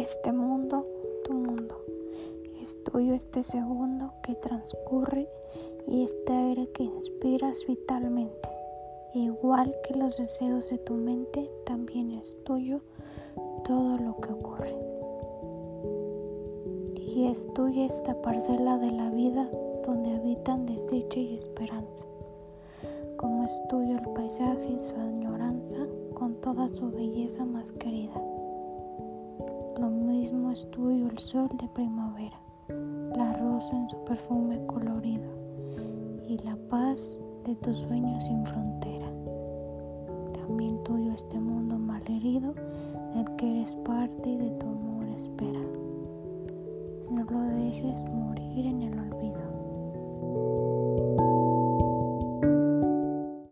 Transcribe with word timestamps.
este 0.00 0.32
mundo 0.32 0.86
tu 1.24 1.34
mundo. 1.34 1.76
Es 2.62 2.82
tuyo 2.84 3.12
este 3.12 3.42
segundo 3.42 4.14
que 4.22 4.34
transcurre 4.36 5.28
y 5.86 6.04
este 6.04 6.32
aire 6.32 6.66
que 6.70 6.84
inspiras 6.84 7.58
vitalmente. 7.68 8.48
Igual 9.12 9.74
que 9.84 9.98
los 9.98 10.16
deseos 10.16 10.70
de 10.70 10.78
tu 10.78 10.94
mente, 10.94 11.50
también 11.66 12.12
es 12.12 12.34
tuyo 12.44 12.80
todo 13.64 13.98
lo 13.98 14.16
que 14.16 14.32
ocurre. 14.32 14.74
Y 16.96 17.26
es 17.26 17.46
tuya 17.52 17.84
esta 17.84 18.14
parcela 18.22 18.78
de 18.78 18.92
la 18.92 19.10
vida 19.10 19.46
donde 19.84 20.16
habitan 20.16 20.64
desdicha 20.64 21.20
y 21.20 21.34
esperanza. 21.34 22.06
Como 23.18 23.44
es 23.44 23.52
tuyo 23.68 23.98
el 23.98 24.08
paisaje 24.14 24.72
y 24.78 24.80
su 24.80 24.94
añoranza 24.96 25.76
con 26.14 26.34
toda 26.36 26.68
su 26.70 26.90
belleza 26.90 27.44
más 27.44 27.70
querida. 27.72 27.91
Es 30.52 30.70
tuyo 30.70 31.08
el 31.08 31.18
sol 31.18 31.48
de 31.58 31.66
primavera, 31.68 32.38
la 33.16 33.32
rosa 33.38 33.70
en 33.74 33.88
su 33.88 33.96
perfume 34.04 34.60
colorido 34.66 35.24
y 36.28 36.36
la 36.44 36.54
paz 36.68 37.18
de 37.46 37.54
tus 37.56 37.78
sueños 37.78 38.22
sin 38.22 38.44
frontera. 38.44 39.06
También 40.34 40.84
tuyo 40.84 41.14
este 41.14 41.40
mundo 41.40 41.78
malherido 41.78 42.52
del 43.14 43.34
que 43.36 43.60
eres 43.60 43.72
parte 43.76 44.28
y 44.28 44.36
de 44.36 44.50
tu 44.50 44.66
amor 44.66 45.06
espera. 45.22 45.60
No 47.10 47.24
lo 47.24 47.40
dejes 47.56 47.98
morir 48.12 48.66
en. 48.66 48.81